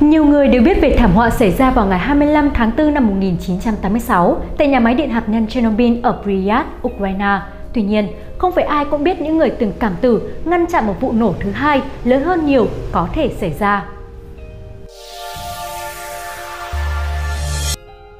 Nhiều 0.00 0.24
người 0.24 0.48
đều 0.48 0.62
biết 0.62 0.80
về 0.80 0.96
thảm 0.98 1.12
họa 1.12 1.30
xảy 1.30 1.50
ra 1.50 1.70
vào 1.70 1.86
ngày 1.86 1.98
25 1.98 2.50
tháng 2.54 2.70
4 2.78 2.94
năm 2.94 3.06
1986 3.06 4.40
tại 4.58 4.68
nhà 4.68 4.80
máy 4.80 4.94
điện 4.94 5.10
hạt 5.10 5.28
nhân 5.28 5.46
Chernobyl 5.46 6.00
ở 6.02 6.20
Pripyat, 6.22 6.66
Ukraine. 6.88 7.40
Tuy 7.72 7.82
nhiên, 7.82 8.08
không 8.38 8.52
phải 8.52 8.64
ai 8.64 8.84
cũng 8.84 9.04
biết 9.04 9.20
những 9.20 9.38
người 9.38 9.50
từng 9.50 9.72
cảm 9.78 9.92
tử 10.00 10.32
ngăn 10.44 10.66
chặn 10.66 10.86
một 10.86 11.00
vụ 11.00 11.12
nổ 11.12 11.34
thứ 11.40 11.50
hai 11.50 11.82
lớn 12.04 12.22
hơn 12.22 12.46
nhiều 12.46 12.66
có 12.92 13.08
thể 13.14 13.28
xảy 13.28 13.52
ra. 13.58 13.88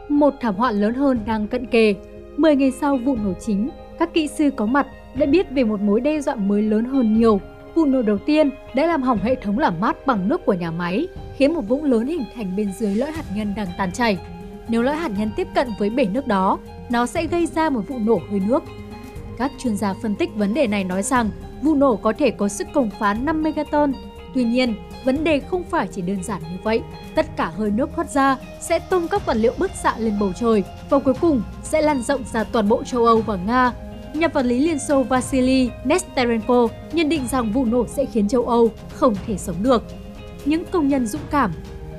Một 0.09 0.35
thảm 0.41 0.55
họa 0.55 0.71
lớn 0.71 0.95
hơn 0.95 1.21
đang 1.27 1.47
cận 1.47 1.67
kề. 1.67 1.95
10 2.37 2.57
ngày 2.57 2.71
sau 2.71 2.97
vụ 2.97 3.17
nổ 3.17 3.33
chính, 3.47 3.71
các 3.99 4.15
kỹ 4.15 4.27
sư 4.27 4.51
có 4.57 4.67
mặt 4.67 4.87
đã 5.15 5.27
biết 5.27 5.51
về 5.51 5.65
một 5.65 5.81
mối 5.81 6.01
đe 6.01 6.21
dọa 6.21 6.35
mới 6.35 6.63
lớn 6.63 6.85
hơn 6.85 7.19
nhiều 7.19 7.41
Vụ 7.79 7.85
nổ 7.85 8.03
đầu 8.03 8.19
tiên 8.19 8.51
đã 8.75 8.87
làm 8.87 9.03
hỏng 9.03 9.19
hệ 9.19 9.35
thống 9.35 9.59
làm 9.59 9.81
mát 9.81 10.07
bằng 10.07 10.29
nước 10.29 10.47
của 10.47 10.53
nhà 10.53 10.71
máy, 10.71 11.09
khiến 11.37 11.55
một 11.55 11.61
vũng 11.61 11.85
lớn 11.85 12.07
hình 12.07 12.25
thành 12.37 12.57
bên 12.57 12.73
dưới 12.73 12.95
lõi 12.95 13.11
hạt 13.11 13.25
nhân 13.35 13.55
đang 13.57 13.67
tàn 13.79 13.93
chảy. 13.93 14.19
Nếu 14.69 14.83
lõi 14.83 14.97
hạt 14.97 15.11
nhân 15.19 15.31
tiếp 15.37 15.49
cận 15.55 15.69
với 15.79 15.91
bể 15.91 16.05
nước 16.05 16.27
đó, 16.27 16.59
nó 16.91 17.07
sẽ 17.07 17.27
gây 17.27 17.47
ra 17.47 17.71
một 17.71 17.81
vụ 17.89 17.99
nổ 17.99 18.21
hơi 18.31 18.41
nước. 18.41 18.63
Các 19.39 19.53
chuyên 19.59 19.77
gia 19.77 19.95
phân 20.03 20.15
tích 20.15 20.35
vấn 20.35 20.55
đề 20.55 20.67
này 20.67 20.85
nói 20.85 21.03
rằng 21.03 21.31
vụ 21.63 21.75
nổ 21.75 21.97
có 21.97 22.13
thể 22.13 22.31
có 22.31 22.49
sức 22.49 22.69
công 22.75 22.91
phá 22.99 23.15
5 23.15 23.43
megaton. 23.43 23.93
Tuy 24.35 24.45
nhiên, 24.45 24.75
vấn 25.05 25.25
đề 25.25 25.41
không 25.41 25.65
phải 25.65 25.89
chỉ 25.93 26.03
đơn 26.03 26.23
giản 26.23 26.43
như 26.43 26.59
vậy. 26.63 26.83
Tất 27.15 27.27
cả 27.37 27.53
hơi 27.57 27.71
nước 27.71 27.91
thoát 27.97 28.11
ra 28.11 28.37
sẽ 28.61 28.79
tung 28.79 29.09
các 29.09 29.27
vật 29.27 29.37
liệu 29.37 29.53
bức 29.59 29.71
xạ 29.71 29.95
lên 29.99 30.15
bầu 30.21 30.33
trời 30.41 30.65
và 30.91 30.99
cuối 30.99 31.15
cùng 31.21 31.43
sẽ 31.63 31.83
lan 31.83 32.03
rộng 32.03 32.25
ra 32.33 32.45
toàn 32.45 32.69
bộ 32.69 32.85
châu 32.85 33.05
Âu 33.05 33.21
và 33.21 33.37
Nga 33.37 33.73
Nhà 34.15 34.29
vật 34.29 34.43
lý 34.43 34.59
Liên 34.59 34.79
Xô 34.79 35.03
Vasily 35.03 35.71
Nesterenko 35.85 36.69
nhận 36.93 37.09
định 37.09 37.27
rằng 37.31 37.53
vụ 37.53 37.65
nổ 37.65 37.87
sẽ 37.87 38.05
khiến 38.05 38.29
châu 38.29 38.43
Âu 38.43 38.71
không 38.95 39.15
thể 39.27 39.37
sống 39.37 39.57
được. 39.63 39.83
Những 40.45 40.65
công 40.71 40.89
nhân 40.89 41.07
dũng 41.07 41.21
cảm. 41.31 41.53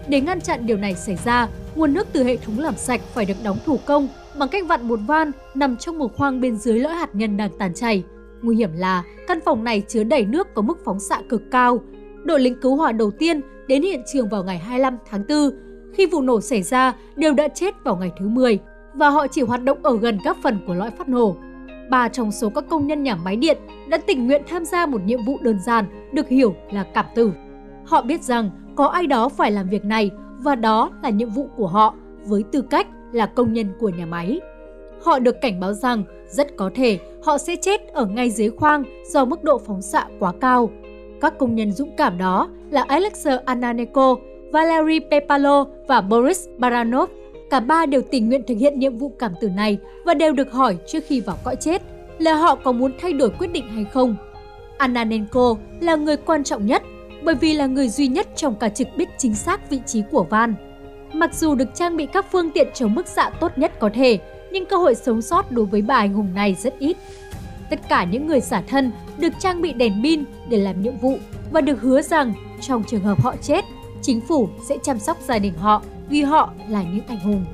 Để 0.08 0.22
ngăn 0.22 0.41
chặn 0.41 0.66
điều 0.66 0.77
này 0.77 0.95
xảy 0.95 1.18
ra, 1.26 1.48
nguồn 1.76 1.94
nước 1.94 2.08
từ 2.13 2.23
hệ 2.23 2.38
thống 2.38 2.59
làm 2.59 2.76
sạch 2.77 3.02
phải 3.13 3.26
được 3.26 3.34
đóng 3.43 3.57
thủ 3.65 3.80
công 3.85 4.07
bằng 4.37 4.49
cách 4.49 4.68
vặn 4.68 4.87
một 4.87 4.99
van 5.07 5.32
nằm 5.55 5.77
trong 5.77 5.98
một 5.98 6.15
khoang 6.15 6.41
bên 6.41 6.55
dưới 6.55 6.80
lõi 6.80 6.93
hạt 6.93 7.15
nhân 7.15 7.37
đang 7.37 7.49
tàn 7.60 7.74
chảy. 7.74 8.04
Nguy 8.41 8.55
hiểm 8.55 8.70
là 8.74 9.04
căn 9.27 9.40
phòng 9.46 9.63
này 9.63 9.84
chứa 9.87 10.04
đầy 10.04 10.26
nước 10.26 10.54
có 10.54 10.62
mức 10.62 10.77
phóng 10.85 10.99
xạ 10.99 11.21
cực 11.30 11.41
cao. 11.52 11.82
Đội 12.24 12.40
lính 12.40 12.62
cứu 12.62 12.76
hỏa 12.76 12.91
đầu 12.91 13.12
tiên 13.12 13.41
đến 13.68 13.82
hiện 13.82 14.02
trường 14.13 14.30
vào 14.30 14.43
ngày 14.43 14.57
25 14.57 14.98
tháng 15.10 15.24
4. 15.30 15.37
Khi 15.93 16.05
vụ 16.05 16.21
nổ 16.21 16.41
xảy 16.41 16.63
ra, 16.63 16.93
đều 17.15 17.34
đã 17.34 17.48
chết 17.48 17.76
vào 17.84 17.96
ngày 17.96 18.12
thứ 18.20 18.27
10 18.27 18.60
và 18.93 19.10
họ 19.10 19.27
chỉ 19.27 19.41
hoạt 19.41 19.63
động 19.63 19.77
ở 19.84 19.98
gần 19.98 20.20
các 20.24 20.37
phần 20.43 20.60
của 20.68 20.74
lõi 20.74 20.91
phát 20.91 21.10
nổ 21.10 21.35
ba 21.90 22.07
trong 22.07 22.32
số 22.32 22.49
các 22.49 22.63
công 22.70 22.87
nhân 22.87 23.04
nhà 23.04 23.15
máy 23.15 23.35
điện 23.35 23.57
đã 23.87 23.98
tình 23.98 24.27
nguyện 24.27 24.41
tham 24.48 24.65
gia 24.65 24.85
một 24.85 25.01
nhiệm 25.05 25.20
vụ 25.26 25.37
đơn 25.41 25.59
giản 25.59 25.85
được 26.13 26.27
hiểu 26.27 26.55
là 26.71 26.84
cảm 26.93 27.05
tử. 27.15 27.31
Họ 27.85 28.01
biết 28.01 28.23
rằng 28.23 28.49
có 28.76 28.85
ai 28.85 29.07
đó 29.07 29.29
phải 29.29 29.51
làm 29.51 29.70
việc 29.70 29.85
này 29.85 30.12
và 30.40 30.55
đó 30.55 30.91
là 31.04 31.09
nhiệm 31.09 31.29
vụ 31.29 31.48
của 31.57 31.68
họ 31.68 31.93
với 32.26 32.43
tư 32.51 32.62
cách 32.62 32.87
là 33.12 33.26
công 33.26 33.54
nhân 33.54 33.68
của 33.79 33.90
nhà 33.90 34.05
máy. 34.05 34.40
Họ 35.04 35.20
được 35.20 35.41
cảnh 35.41 35.59
báo 35.59 35.73
rằng 35.73 36.04
rất 36.27 36.57
có 36.57 36.71
thể 36.76 36.99
họ 37.23 37.37
sẽ 37.37 37.55
chết 37.55 37.87
ở 37.87 38.05
ngay 38.05 38.29
dưới 38.29 38.49
khoang 38.49 38.84
do 39.12 39.26
mức 39.26 39.43
độ 39.43 39.57
phóng 39.57 39.81
xạ 39.81 40.07
quá 40.20 40.34
cao. 40.41 40.70
Các 41.21 41.37
công 41.37 41.55
nhân 41.55 41.71
dũng 41.71 41.96
cảm 41.98 42.18
đó 42.18 42.49
là 42.71 42.85
Alexei 42.87 43.37
Ananenko, 43.46 44.15
Valery 44.51 44.99
Pepalo 44.99 45.65
và 45.87 46.01
Boris 46.01 46.48
Baranov 46.57 47.09
Cả 47.50 47.60
ba 47.60 47.86
đều 47.86 48.02
tình 48.02 48.30
nguyện 48.30 48.44
thực 48.48 48.55
hiện 48.55 48.80
nhiệm 48.80 48.98
vụ 48.98 49.12
cảm 49.20 49.34
tử 49.42 49.50
này 49.50 49.78
và 50.05 50.14
đều 50.14 50.34
được 50.34 50.52
hỏi 50.52 50.78
trước 50.88 51.04
khi 51.08 51.20
vào 51.20 51.38
cõi 51.44 51.55
chết 51.55 51.82
là 52.20 52.34
họ 52.34 52.55
có 52.55 52.72
muốn 52.72 52.92
thay 53.02 53.14
đổi 53.14 53.30
quyết 53.30 53.52
định 53.52 53.68
hay 53.76 53.86
không. 53.94 54.16
Ananenko 54.78 55.55
là 55.80 55.96
người 55.96 56.18
quan 56.18 56.44
trọng 56.44 56.66
nhất 56.66 56.84
bởi 57.24 57.36
vì 57.36 57.54
là 57.54 57.66
người 57.66 57.90
duy 57.90 58.08
nhất 58.08 58.27
trong 58.36 58.55
cả 58.55 58.70
trực 58.70 58.88
biết 58.98 59.10
chính 59.18 59.36
xác 59.36 59.70
vị 59.70 59.80
trí 59.86 60.04
của 60.12 60.24
van. 60.24 60.54
Mặc 61.14 61.36
dù 61.36 61.55
được 61.55 61.76
trang 61.76 61.98
bị 61.98 62.05
các 62.05 62.26
phương 62.32 62.52
tiện 62.52 62.68
chống 62.74 62.96
bức 62.96 63.08
xạ 63.08 63.30
dạ 63.32 63.38
tốt 63.40 63.58
nhất 63.58 63.80
có 63.80 63.90
thể, 63.94 64.20
nhưng 64.52 64.66
cơ 64.66 64.78
hội 64.78 64.96
sống 64.96 65.22
sót 65.22 65.52
đối 65.52 65.66
với 65.66 65.81
bà 65.81 65.96
anh 65.96 66.14
hùng 66.14 66.34
này 66.36 66.56
rất 66.59 66.80
ít. 66.80 66.97
Tất 67.70 67.80
cả 67.90 68.04
những 68.04 68.28
người 68.28 68.42
xả 68.42 68.62
thân 68.68 68.92
được 69.18 69.34
trang 69.40 69.62
bị 69.62 69.74
đèn 69.74 70.04
pin 70.04 70.24
để 70.50 70.58
làm 70.58 70.82
nhiệm 70.82 70.98
vụ 70.98 71.18
và 71.52 71.62
được 71.62 71.82
hứa 71.82 72.02
rằng 72.02 72.34
trong 72.62 72.84
trường 72.84 73.04
hợp 73.04 73.24
họ 73.24 73.36
chết, 73.42 73.66
chính 74.02 74.22
phủ 74.22 74.50
sẽ 74.70 74.78
chăm 74.84 75.00
sóc 75.00 75.18
gia 75.28 75.40
đình 75.40 75.54
họ 75.54 75.82
vì 76.09 76.22
họ 76.22 76.53
là 76.68 76.84
những 76.84 77.08
anh 77.08 77.20
hùng. 77.20 77.46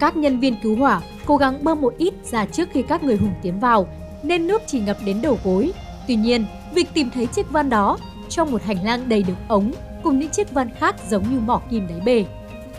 Các 0.00 0.16
nhân 0.16 0.40
viên 0.40 0.54
cứu 0.62 0.76
hỏa 0.76 1.00
cố 1.26 1.36
gắng 1.36 1.64
bơm 1.64 1.80
một 1.80 1.94
ít 1.98 2.14
ra 2.24 2.46
trước 2.46 2.68
khi 2.72 2.82
các 2.82 3.04
người 3.04 3.16
hùng 3.16 3.34
tiến 3.42 3.60
vào, 3.60 3.88
nên 4.22 4.46
nước 4.46 4.62
chỉ 4.66 4.80
ngập 4.80 4.96
đến 5.04 5.22
đầu 5.22 5.38
gối. 5.44 5.72
Tuy 6.08 6.16
nhiên, 6.16 6.44
việc 6.74 6.88
tìm 6.94 7.10
thấy 7.14 7.26
chiếc 7.26 7.50
van 7.50 7.70
đó 7.70 7.98
trong 8.28 8.52
một 8.52 8.62
hành 8.62 8.84
lang 8.84 9.08
đầy 9.08 9.22
đường 9.22 9.36
ống 9.48 9.72
cùng 10.02 10.18
những 10.18 10.30
chiếc 10.30 10.52
van 10.52 10.70
khác 10.78 10.96
giống 11.08 11.22
như 11.22 11.40
mỏ 11.40 11.62
kim 11.70 11.86
đáy 11.88 12.00
bể. 12.04 12.24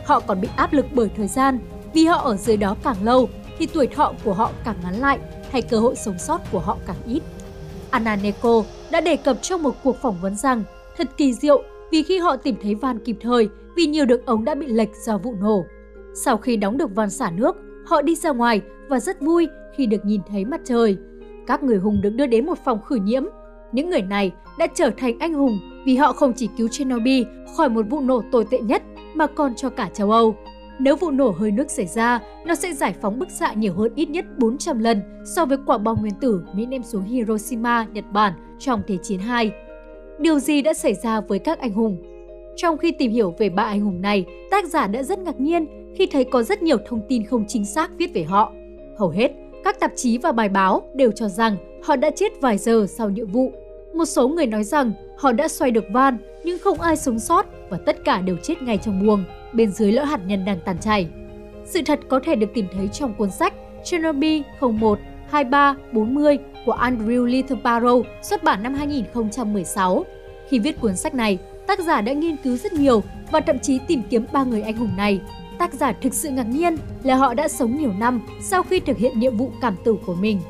Họ 0.06 0.20
còn 0.20 0.42
bị 0.42 0.48
áp 0.56 0.74
lực 0.74 0.86
bởi 0.94 1.10
thời 1.18 1.28
gian, 1.28 1.60
vì 1.94 2.06
họ 2.06 2.18
ở 2.18 2.38
dưới 2.38 2.58
đó 2.58 2.76
càng 2.84 3.04
lâu 3.04 3.30
thì 3.60 3.66
tuổi 3.66 3.88
thọ 3.88 4.14
của 4.24 4.34
họ 4.34 4.52
càng 4.66 4.76
ngắn 4.84 4.96
lại 4.96 5.20
hay 5.52 5.62
cơ 5.62 5.80
hội 5.80 5.96
sống 5.96 6.20
sót 6.20 6.52
của 6.52 6.60
họ 6.60 6.78
càng 6.88 6.96
ít. 7.08 7.24
Anna 7.90 8.16
Neko 8.16 8.64
đã 8.92 9.02
đề 9.02 9.16
cập 9.16 9.38
trong 9.42 9.64
một 9.64 9.76
cuộc 9.84 9.98
phỏng 10.02 10.22
vấn 10.22 10.36
rằng 10.36 10.64
thật 10.98 11.10
kỳ 11.18 11.34
diệu 11.34 11.64
vì 11.92 12.04
khi 12.04 12.18
họ 12.18 12.38
tìm 12.38 12.56
thấy 12.64 12.76
van 12.76 13.00
kịp 13.06 13.18
thời 13.22 13.50
vì 13.76 13.86
nhiều 13.86 14.06
đường 14.06 14.26
ống 14.26 14.46
đã 14.46 14.56
bị 14.56 14.68
lệch 14.68 14.96
do 15.06 15.18
vụ 15.18 15.36
nổ. 15.42 15.66
Sau 16.14 16.38
khi 16.38 16.58
đóng 16.58 16.78
được 16.78 16.96
van 16.96 17.10
xả 17.10 17.32
nước, 17.32 17.56
họ 17.86 18.02
đi 18.02 18.16
ra 18.16 18.32
ngoài 18.32 18.62
và 18.90 19.00
rất 19.00 19.22
vui 19.22 19.48
khi 19.78 19.86
được 19.86 20.06
nhìn 20.06 20.22
thấy 20.30 20.46
mặt 20.46 20.62
trời. 20.64 20.98
Các 21.48 21.64
người 21.64 21.78
hùng 21.78 22.02
được 22.02 22.10
đưa 22.10 22.26
đến 22.26 22.46
một 22.46 22.58
phòng 22.66 22.82
khử 22.82 22.96
nhiễm. 22.96 23.24
Những 23.72 23.90
người 23.90 24.02
này 24.02 24.32
đã 24.60 24.68
trở 24.74 24.90
thành 24.98 25.20
anh 25.20 25.34
hùng 25.34 25.60
vì 25.86 25.96
họ 25.96 26.14
không 26.14 26.34
chỉ 26.36 26.50
cứu 26.58 26.68
Chernobyl 26.68 27.24
khỏi 27.58 27.70
một 27.70 27.86
vụ 27.90 28.02
nổ 28.02 28.22
tồi 28.32 28.46
tệ 28.52 28.60
nhất 28.60 28.84
mà 29.14 29.28
còn 29.28 29.56
cho 29.56 29.70
cả 29.70 29.90
châu 29.94 30.12
Âu. 30.12 30.36
Nếu 30.80 30.96
vụ 30.96 31.12
nổ 31.12 31.32
hơi 31.32 31.52
nước 31.52 31.72
xảy 31.72 31.86
ra, 31.86 32.20
nó 32.46 32.56
sẽ 32.56 32.74
giải 32.74 32.96
phóng 33.02 33.20
bức 33.20 33.32
xạ 33.32 33.54
nhiều 33.54 33.74
hơn 33.74 33.92
ít 33.96 34.10
nhất 34.10 34.26
400 34.38 34.80
lần 34.80 35.02
so 35.36 35.46
với 35.46 35.58
quả 35.66 35.78
bom 35.78 36.02
nguyên 36.02 36.14
tử 36.22 36.44
Mỹ 36.54 36.66
ném 36.66 36.84
xuống 36.84 37.04
Hiroshima, 37.04 37.86
Nhật 37.94 38.06
Bản 38.12 38.34
trong 38.60 38.82
Thế 38.88 38.98
chiến 38.98 39.20
II. 39.40 39.52
Điều 40.20 40.40
gì 40.40 40.62
đã 40.62 40.74
xảy 40.74 40.94
ra 40.94 41.22
với 41.22 41.40
các 41.40 41.60
anh 41.60 41.74
hùng? 41.74 42.11
Trong 42.56 42.78
khi 42.78 42.92
tìm 42.92 43.12
hiểu 43.12 43.36
về 43.38 43.50
ba 43.50 43.64
anh 43.64 43.82
hùng 43.82 44.02
này, 44.02 44.26
tác 44.52 44.66
giả 44.66 44.88
đã 44.88 45.04
rất 45.04 45.20
ngạc 45.20 45.40
nhiên 45.40 45.66
khi 45.96 46.08
thấy 46.08 46.24
có 46.24 46.44
rất 46.44 46.64
nhiều 46.64 46.78
thông 46.88 47.02
tin 47.10 47.26
không 47.26 47.46
chính 47.48 47.66
xác 47.66 47.92
viết 47.98 48.14
về 48.14 48.24
họ. 48.24 48.54
Hầu 48.98 49.10
hết, 49.10 49.32
các 49.64 49.80
tạp 49.80 49.92
chí 49.96 50.18
và 50.18 50.32
bài 50.32 50.50
báo 50.50 50.82
đều 50.94 51.12
cho 51.12 51.30
rằng 51.30 51.58
họ 51.84 51.96
đã 51.96 52.10
chết 52.16 52.42
vài 52.42 52.58
giờ 52.58 52.86
sau 52.90 53.10
nhiệm 53.10 53.28
vụ. 53.28 53.52
Một 53.94 54.06
số 54.06 54.28
người 54.28 54.48
nói 54.48 54.64
rằng 54.64 54.94
họ 55.18 55.32
đã 55.32 55.48
xoay 55.48 55.72
được 55.72 55.86
van 55.92 56.18
nhưng 56.44 56.60
không 56.60 56.82
ai 56.82 56.98
sống 56.98 57.20
sót 57.20 57.46
và 57.70 57.78
tất 57.78 58.04
cả 58.06 58.22
đều 58.22 58.38
chết 58.38 58.62
ngay 58.62 58.78
trong 58.78 59.06
buồng, 59.06 59.24
bên 59.54 59.72
dưới 59.72 59.92
lỡ 59.92 60.04
hạt 60.04 60.20
nhân 60.26 60.46
đang 60.46 60.60
tàn 60.66 60.78
chảy. 60.80 61.08
Sự 61.66 61.82
thật 61.86 62.00
có 62.10 62.20
thể 62.20 62.36
được 62.36 62.54
tìm 62.54 62.66
thấy 62.74 62.88
trong 62.88 63.14
cuốn 63.14 63.32
sách 63.32 63.54
Chernobyl 63.84 64.42
01 64.62 65.00
23 65.30 65.76
40 65.92 66.38
của 66.66 66.74
Andrew 66.74 67.26
Little 67.26 67.58
Barrow 67.64 68.04
xuất 68.22 68.44
bản 68.44 68.64
năm 68.64 68.74
2016. 68.74 70.06
Khi 70.48 70.60
viết 70.60 70.82
cuốn 70.82 70.96
sách 70.96 71.16
này, 71.16 71.38
tác 71.72 71.80
giả 71.80 72.02
đã 72.02 72.14
nghiên 72.14 72.38
cứu 72.38 72.58
rất 72.58 72.74
nhiều 72.74 73.04
và 73.32 73.40
thậm 73.40 73.60
chí 73.60 73.80
tìm 73.88 74.04
kiếm 74.10 74.26
ba 74.32 74.44
người 74.44 74.62
anh 74.62 74.78
hùng 74.78 74.92
này. 74.98 75.22
Tác 75.60 75.74
giả 75.74 75.94
thực 76.02 76.14
sự 76.14 76.30
ngạc 76.30 76.44
nhiên 76.44 76.78
là 77.04 77.16
họ 77.16 77.34
đã 77.34 77.48
sống 77.48 77.78
nhiều 77.78 77.94
năm 78.00 78.22
sau 78.42 78.64
khi 78.64 78.80
thực 78.80 78.98
hiện 78.98 79.20
nhiệm 79.20 79.38
vụ 79.38 79.52
cảm 79.62 79.76
tử 79.86 79.96
của 80.06 80.14
mình. 80.14 80.42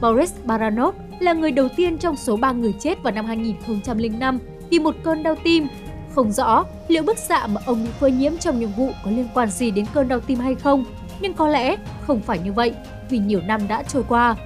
Boris 0.00 0.32
Baranov 0.44 0.94
là 1.20 1.32
người 1.32 1.52
đầu 1.52 1.68
tiên 1.76 1.98
trong 1.98 2.16
số 2.16 2.36
ba 2.36 2.52
người 2.52 2.74
chết 2.80 3.02
vào 3.02 3.12
năm 3.12 3.24
2005 3.24 4.38
vì 4.70 4.78
một 4.78 4.94
cơn 5.02 5.22
đau 5.22 5.34
tim. 5.44 5.66
Không 6.14 6.32
rõ 6.32 6.64
liệu 6.88 7.02
bức 7.02 7.18
xạ 7.18 7.46
mà 7.46 7.60
ông 7.66 7.84
bị 7.84 7.90
phơi 8.00 8.12
nhiễm 8.12 8.38
trong 8.38 8.60
nhiệm 8.60 8.70
vụ 8.76 8.90
có 9.04 9.10
liên 9.10 9.28
quan 9.34 9.50
gì 9.50 9.70
đến 9.70 9.84
cơn 9.94 10.08
đau 10.08 10.20
tim 10.20 10.38
hay 10.38 10.54
không, 10.54 10.84
nhưng 11.20 11.34
có 11.34 11.48
lẽ 11.48 11.76
không 12.06 12.20
phải 12.20 12.38
như 12.38 12.52
vậy 12.52 12.72
vì 13.10 13.18
nhiều 13.18 13.40
năm 13.46 13.60
đã 13.68 13.82
trôi 13.82 14.04
qua. 14.08 14.36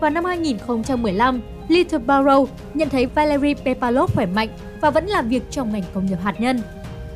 Vào 0.00 0.10
năm 0.10 0.24
2015, 0.24 1.40
Little 1.68 1.98
Barrow 1.98 2.46
nhận 2.74 2.88
thấy 2.88 3.06
Valery 3.06 3.54
Pepalov 3.54 4.14
khỏe 4.14 4.26
mạnh 4.26 4.48
và 4.80 4.90
vẫn 4.90 5.06
làm 5.06 5.28
việc 5.28 5.42
trong 5.50 5.72
ngành 5.72 5.82
công 5.94 6.06
nghiệp 6.06 6.18
hạt 6.22 6.40
nhân. 6.40 6.60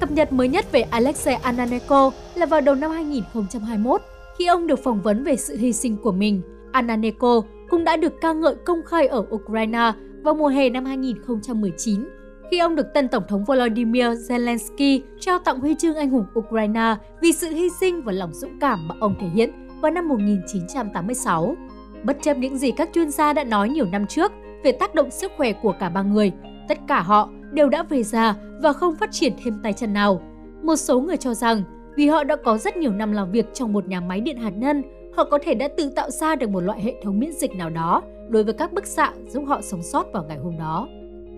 Cập 0.00 0.10
nhật 0.10 0.32
mới 0.32 0.48
nhất 0.48 0.72
về 0.72 0.80
Alexei 0.80 1.34
Ananenko 1.34 2.10
là 2.34 2.46
vào 2.46 2.60
đầu 2.60 2.74
năm 2.74 2.90
2021, 2.90 4.02
khi 4.38 4.46
ông 4.46 4.66
được 4.66 4.84
phỏng 4.84 5.02
vấn 5.02 5.24
về 5.24 5.36
sự 5.36 5.56
hy 5.56 5.72
sinh 5.72 5.96
của 5.96 6.12
mình. 6.12 6.42
Ananenko 6.72 7.42
cũng 7.68 7.84
đã 7.84 7.96
được 7.96 8.12
ca 8.20 8.32
ngợi 8.32 8.54
công 8.54 8.80
khai 8.86 9.06
ở 9.06 9.24
Ukraine 9.30 9.92
vào 10.22 10.34
mùa 10.34 10.48
hè 10.48 10.70
năm 10.70 10.84
2019, 10.84 12.04
khi 12.50 12.58
ông 12.58 12.74
được 12.74 12.86
tân 12.94 13.08
Tổng 13.08 13.22
thống 13.28 13.44
Volodymyr 13.44 14.04
Zelensky 14.04 15.00
trao 15.20 15.38
tặng 15.38 15.60
huy 15.60 15.74
chương 15.74 15.96
anh 15.96 16.10
hùng 16.10 16.26
Ukraine 16.38 16.96
vì 17.20 17.32
sự 17.32 17.50
hy 17.50 17.68
sinh 17.80 18.02
và 18.02 18.12
lòng 18.12 18.34
dũng 18.34 18.58
cảm 18.60 18.88
mà 18.88 18.94
ông 19.00 19.14
thể 19.20 19.26
hiện 19.26 19.50
vào 19.80 19.92
năm 19.92 20.08
1986. 20.08 21.56
Bất 22.04 22.16
chấp 22.22 22.36
những 22.36 22.58
gì 22.58 22.70
các 22.70 22.90
chuyên 22.94 23.10
gia 23.10 23.32
đã 23.32 23.44
nói 23.44 23.68
nhiều 23.68 23.86
năm 23.92 24.06
trước 24.06 24.32
về 24.64 24.72
tác 24.72 24.94
động 24.94 25.10
sức 25.10 25.32
khỏe 25.36 25.52
của 25.52 25.74
cả 25.80 25.88
ba 25.88 26.02
người, 26.02 26.32
tất 26.68 26.78
cả 26.88 27.00
họ 27.00 27.30
đều 27.52 27.68
đã 27.68 27.82
về 27.82 28.02
già 28.02 28.34
và 28.62 28.72
không 28.72 28.96
phát 28.96 29.12
triển 29.12 29.32
thêm 29.44 29.54
tay 29.62 29.72
chân 29.72 29.92
nào. 29.92 30.22
Một 30.62 30.76
số 30.76 31.00
người 31.00 31.16
cho 31.16 31.34
rằng 31.34 31.62
vì 31.96 32.06
họ 32.06 32.24
đã 32.24 32.36
có 32.36 32.58
rất 32.58 32.76
nhiều 32.76 32.92
năm 32.92 33.12
làm 33.12 33.30
việc 33.30 33.54
trong 33.54 33.72
một 33.72 33.88
nhà 33.88 34.00
máy 34.00 34.20
điện 34.20 34.36
hạt 34.36 34.52
nhân, 34.56 34.82
họ 35.16 35.24
có 35.24 35.38
thể 35.42 35.54
đã 35.54 35.68
tự 35.76 35.90
tạo 35.90 36.10
ra 36.10 36.36
được 36.36 36.50
một 36.50 36.60
loại 36.60 36.82
hệ 36.82 36.94
thống 37.02 37.18
miễn 37.18 37.32
dịch 37.32 37.54
nào 37.56 37.70
đó 37.70 38.02
đối 38.28 38.44
với 38.44 38.54
các 38.54 38.72
bức 38.72 38.86
xạ 38.86 39.12
giúp 39.28 39.44
họ 39.46 39.60
sống 39.60 39.82
sót 39.82 40.12
vào 40.12 40.24
ngày 40.28 40.38
hôm 40.38 40.58
đó. 40.58 40.88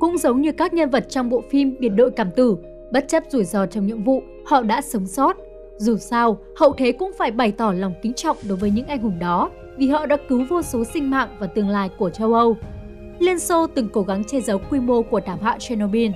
Cũng 0.01 0.19
giống 0.19 0.41
như 0.41 0.53
các 0.53 0.75
nhân 0.75 0.91
vật 0.91 1.07
trong 1.09 1.31
bộ 1.31 1.43
phim 1.51 1.77
Biệt 1.81 1.89
đội 1.89 2.11
cảm 2.11 2.31
tử, 2.31 2.57
Bất 2.95 3.09
chấp 3.09 3.23
rủi 3.29 3.45
ro 3.45 3.67
trong 3.67 3.87
nhiệm 3.87 4.05
vụ, 4.05 4.23
họ 4.47 4.63
đã 4.63 4.81
sống 4.81 5.07
sót. 5.07 5.37
Dù 5.77 5.97
sao, 5.97 6.39
hậu 6.57 6.73
thế 6.73 6.93
cũng 6.93 7.11
phải 7.19 7.31
bày 7.31 7.53
tỏ 7.53 7.73
lòng 7.73 7.95
kính 8.03 8.13
trọng 8.13 8.37
đối 8.49 8.59
với 8.59 8.71
những 8.71 8.87
anh 8.87 9.03
hùng 9.03 9.19
đó 9.19 9.51
vì 9.77 9.89
họ 9.89 10.07
đã 10.07 10.17
cứu 10.29 10.45
vô 10.49 10.63
số 10.63 10.85
sinh 10.85 11.11
mạng 11.11 11.37
và 11.39 11.47
tương 11.47 11.69
lai 11.69 11.91
của 11.99 12.11
châu 12.11 12.35
Âu. 12.35 12.57
Liên 13.19 13.39
Xô 13.39 13.67
từng 13.67 13.89
cố 13.93 14.03
gắng 14.03 14.25
che 14.25 14.41
giấu 14.41 14.59
quy 14.71 14.81
mô 14.81 15.03
của 15.03 15.21
thảm 15.21 15.39
họa 15.39 15.59
Chernobyl. 15.59 16.11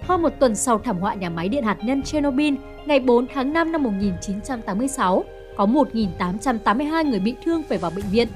Hơn 0.00 0.22
một 0.22 0.32
tuần 0.38 0.54
sau 0.54 0.78
thảm 0.78 0.98
họa 0.98 1.14
nhà 1.14 1.30
máy 1.30 1.48
điện 1.48 1.64
hạt 1.64 1.78
nhân 1.84 2.02
Chernobyl, 2.02 2.54
ngày 2.86 3.00
4 3.00 3.26
tháng 3.34 3.52
5 3.52 3.72
năm 3.72 3.82
1986, 3.82 5.24
có 5.56 5.66
1.882 5.66 7.10
người 7.10 7.20
bị 7.20 7.34
thương 7.44 7.62
phải 7.62 7.78
vào 7.78 7.90
bệnh 7.96 8.04
viện. 8.12 8.28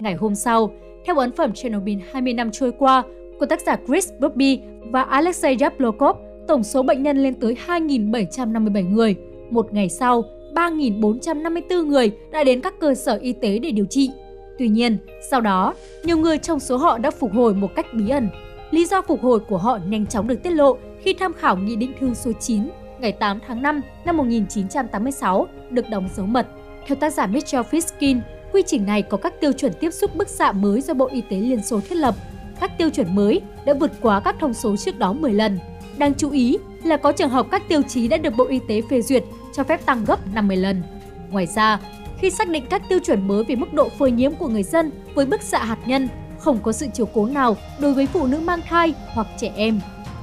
Ngày 0.00 0.14
hôm 0.14 0.34
sau, 0.34 0.70
theo 1.06 1.18
ấn 1.18 1.32
phẩm 1.32 1.52
Chernobyl 1.52 1.98
20 2.12 2.32
năm 2.32 2.50
trôi 2.50 2.72
qua 2.72 3.02
của 3.40 3.46
tác 3.46 3.60
giả 3.60 3.76
Chris 3.86 4.08
Bubby 4.20 4.60
và 4.90 5.02
Alexei 5.02 5.56
Yablokov, 5.60 6.16
tổng 6.48 6.62
số 6.62 6.82
bệnh 6.82 7.02
nhân 7.02 7.22
lên 7.22 7.34
tới 7.34 7.56
2.757 7.66 8.90
người. 8.90 9.16
Một 9.50 9.72
ngày 9.72 9.88
sau, 9.88 10.24
3.454 10.54 11.86
người 11.86 12.10
đã 12.32 12.44
đến 12.44 12.60
các 12.60 12.74
cơ 12.80 12.94
sở 12.94 13.18
y 13.22 13.32
tế 13.32 13.58
để 13.58 13.70
điều 13.70 13.86
trị. 13.86 14.10
Tuy 14.58 14.68
nhiên, 14.68 14.98
sau 15.30 15.40
đó, 15.40 15.74
nhiều 16.04 16.16
người 16.16 16.38
trong 16.38 16.60
số 16.60 16.76
họ 16.76 16.98
đã 16.98 17.10
phục 17.10 17.32
hồi 17.32 17.54
một 17.54 17.74
cách 17.76 17.86
bí 17.94 18.08
ẩn. 18.08 18.28
Lý 18.70 18.86
do 18.86 19.02
phục 19.02 19.22
hồi 19.22 19.40
của 19.40 19.58
họ 19.58 19.78
nhanh 19.86 20.06
chóng 20.06 20.28
được 20.28 20.42
tiết 20.42 20.50
lộ 20.50 20.76
khi 21.02 21.14
tham 21.14 21.32
khảo 21.32 21.56
Nghị 21.56 21.76
định 21.76 21.92
thư 22.00 22.14
số 22.14 22.32
9 22.40 22.68
ngày 22.98 23.12
8 23.12 23.40
tháng 23.46 23.62
5 23.62 23.80
năm 24.04 24.16
1986 24.16 25.46
được 25.70 25.88
đóng 25.90 26.08
dấu 26.16 26.26
mật. 26.26 26.46
Theo 26.86 26.96
tác 26.96 27.12
giả 27.12 27.26
Mitchell 27.26 27.64
Fiskin, 27.70 28.20
quy 28.52 28.62
trình 28.66 28.86
này 28.86 29.02
có 29.02 29.16
các 29.16 29.40
tiêu 29.40 29.52
chuẩn 29.52 29.72
tiếp 29.80 29.90
xúc 29.90 30.16
bức 30.16 30.28
xạ 30.28 30.52
mới 30.52 30.80
do 30.80 30.94
Bộ 30.94 31.06
Y 31.06 31.20
tế 31.20 31.36
Liên 31.36 31.62
Xô 31.62 31.80
thiết 31.80 31.94
lập. 31.94 32.14
Các 32.60 32.78
tiêu 32.78 32.90
chuẩn 32.90 33.14
mới 33.14 33.40
đã 33.64 33.74
vượt 33.74 33.90
quá 34.00 34.20
các 34.20 34.36
thông 34.40 34.54
số 34.54 34.76
trước 34.76 34.98
đó 34.98 35.12
10 35.12 35.32
lần. 35.32 35.58
Đáng 35.98 36.14
chú 36.14 36.30
ý 36.30 36.58
là 36.84 36.96
có 36.96 37.12
trường 37.12 37.30
hợp 37.30 37.46
các 37.50 37.62
tiêu 37.68 37.82
chí 37.82 38.08
đã 38.08 38.16
được 38.16 38.32
Bộ 38.36 38.44
Y 38.44 38.60
tế 38.68 38.82
phê 38.90 39.02
duyệt 39.02 39.24
cho 39.52 39.64
phép 39.64 39.86
tăng 39.86 40.04
gấp 40.04 40.34
50 40.34 40.56
lần. 40.56 40.82
Ngoài 41.30 41.46
ra, 41.46 41.80
khi 42.18 42.30
xác 42.30 42.48
định 42.48 42.66
các 42.70 42.82
tiêu 42.88 42.98
chuẩn 42.98 43.28
mới 43.28 43.44
về 43.44 43.56
mức 43.56 43.72
độ 43.72 43.88
phơi 43.88 44.10
nhiễm 44.10 44.34
của 44.34 44.48
người 44.48 44.62
dân 44.62 44.90
với 45.14 45.26
bức 45.26 45.42
xạ 45.42 45.64
hạt 45.64 45.78
nhân, 45.86 46.08
không 46.38 46.58
có 46.62 46.72
sự 46.72 46.86
chiều 46.94 47.06
cố 47.06 47.26
nào 47.26 47.56
đối 47.80 47.94
với 47.94 48.06
phụ 48.06 48.26
nữ 48.26 48.40
mang 48.40 48.60
thai 48.68 48.94
hoặc 49.14 49.26
trẻ 49.40 49.52
em. 49.56 49.80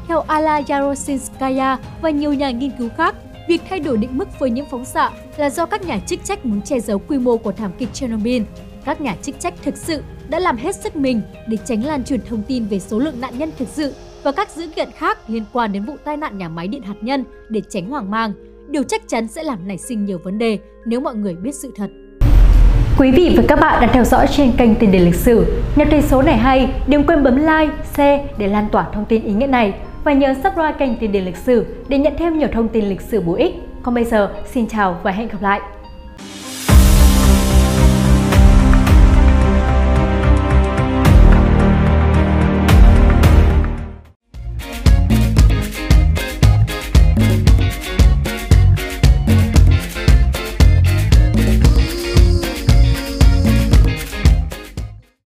Theo 0.08 0.22
Ala 0.22 0.62
Yarosinskaya 0.68 1.78
và 2.02 2.10
nhiều 2.10 2.34
nhà 2.34 2.52
nghiên 2.52 2.72
cứu 2.72 2.90
khác, 2.98 3.16
việc 3.48 3.62
thay 3.70 3.80
đổi 3.80 3.98
định 3.98 4.18
mức 4.18 4.30
phơi 4.40 4.52
nhiễm 4.52 4.66
phóng 4.72 4.86
xạ 4.86 5.12
là 5.38 5.50
do 5.50 5.66
các 5.66 5.86
nhà 5.86 6.00
chức 6.08 6.20
trách 6.24 6.46
muốn 6.46 6.62
che 6.62 6.80
giấu 6.80 7.00
quy 7.00 7.18
mô 7.18 7.38
của 7.38 7.52
thảm 7.52 7.72
kịch 7.78 7.90
Chernobyl. 7.94 8.44
Các 8.86 9.02
nhà 9.02 9.16
chức 9.22 9.40
trách 9.40 9.54
thực 9.64 9.78
sự 9.78 10.04
đã 10.30 10.40
làm 10.40 10.58
hết 10.58 10.76
sức 10.76 10.96
mình 10.96 11.22
để 11.48 11.58
tránh 11.66 11.86
lan 11.86 12.04
truyền 12.04 12.22
thông 12.26 12.44
tin 12.44 12.66
về 12.66 12.80
số 12.80 13.00
lượng 13.00 13.22
nạn 13.22 13.38
nhân 13.38 13.52
thực 13.58 13.68
sự 13.68 13.94
và 14.24 14.32
các 14.32 14.50
dữ 14.50 14.68
kiện 14.76 14.92
khác 14.92 15.30
liên 15.30 15.44
quan 15.54 15.72
đến 15.72 15.86
vụ 15.86 15.94
tai 16.04 16.18
nạn 16.18 16.38
nhà 16.38 16.50
máy 16.50 16.68
điện 16.68 16.82
hạt 16.82 16.96
nhân 17.02 17.24
để 17.50 17.62
tránh 17.70 17.90
hoang 17.90 18.12
mang. 18.12 18.34
Điều 18.72 18.84
chắc 18.84 19.02
chắn 19.08 19.28
sẽ 19.28 19.44
làm 19.44 19.68
nảy 19.68 19.78
sinh 19.78 20.06
nhiều 20.06 20.18
vấn 20.24 20.38
đề 20.38 20.60
nếu 20.86 21.00
mọi 21.00 21.16
người 21.16 21.36
biết 21.36 21.56
sự 21.56 21.74
thật. 21.76 21.88
Quý 23.00 23.12
vị 23.12 23.34
và 23.38 23.44
các 23.48 23.60
bạn 23.60 23.82
đang 23.82 23.90
theo 23.94 24.04
dõi 24.04 24.28
trên 24.28 24.52
kênh 24.58 24.76
Tiền 24.76 24.92
đề 24.92 25.00
lịch 25.00 25.16
sử. 25.16 25.46
Nếu 25.76 25.88
thấy 25.92 26.02
số 26.02 26.22
này 26.22 26.38
hay, 26.38 26.74
đừng 26.88 27.04
quên 27.04 27.24
bấm 27.24 27.36
like, 27.36 27.74
share 27.94 28.28
để 28.38 28.48
lan 28.48 28.68
tỏa 28.72 28.88
thông 28.94 29.06
tin 29.06 29.24
ý 29.24 29.34
nghĩa 29.34 29.48
này 29.48 29.74
và 30.04 30.14
nhớ 30.14 30.34
subscribe 30.34 30.74
kênh 30.80 30.98
Tiền 30.98 31.12
đề 31.12 31.22
lịch 31.22 31.38
sử 31.38 31.66
để 31.88 31.98
nhận 31.98 32.14
thêm 32.18 32.38
nhiều 32.38 32.48
thông 32.54 32.68
tin 32.68 32.86
lịch 32.86 33.02
sử 33.02 33.22
bổ 33.22 33.34
ích. 33.34 33.56
Còn 33.84 33.96
bây 33.96 34.04
giờ, 34.04 34.34
xin 34.52 34.68
chào 34.68 35.00
và 35.04 35.12
hẹn 35.12 35.28
gặp 35.28 35.42
lại! 35.42 35.62